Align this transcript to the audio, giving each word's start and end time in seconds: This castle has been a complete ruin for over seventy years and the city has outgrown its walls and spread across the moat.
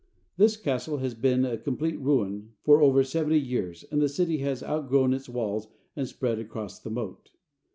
This 0.35 0.57
castle 0.57 0.97
has 0.97 1.13
been 1.13 1.45
a 1.45 1.59
complete 1.59 1.99
ruin 1.99 2.53
for 2.63 2.81
over 2.81 3.03
seventy 3.03 3.37
years 3.39 3.83
and 3.91 4.01
the 4.01 4.09
city 4.09 4.39
has 4.39 4.63
outgrown 4.63 5.13
its 5.13 5.29
walls 5.29 5.67
and 5.95 6.07
spread 6.07 6.39
across 6.39 6.79
the 6.79 6.89
moat. 6.89 7.29